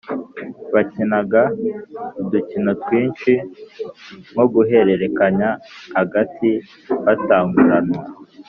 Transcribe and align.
Bakinaga 0.73 1.41
udukino 2.21 2.71
twinshi 2.83 3.33
nko 4.31 4.45
Guhererekanya 4.53 5.49
agati 6.01 6.49
batanguranwa, 7.05 8.01